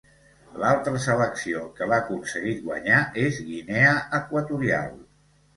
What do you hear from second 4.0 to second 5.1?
Equatorial.